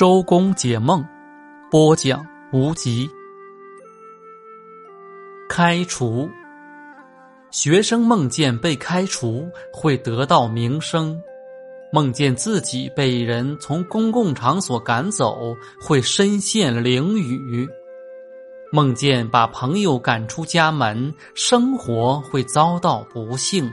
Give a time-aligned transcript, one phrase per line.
[0.00, 1.04] 周公解梦
[1.70, 3.06] 播讲无极。
[5.46, 6.26] 开除。
[7.50, 11.20] 学生梦见被开除会得到名声。
[11.92, 17.68] 梦见自己被人从公共场所赶走会身陷囹圄
[18.72, 23.70] 梦见把朋友赶出家门生活会遭到不幸。